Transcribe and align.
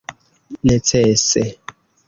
necese 0.71 1.41